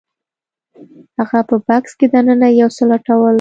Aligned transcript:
هغه 1.19 1.39
په 1.49 1.55
بکس 1.67 1.91
کې 1.99 2.07
دننه 2.13 2.47
یو 2.59 2.69
څه 2.75 2.83
لټول 2.91 3.29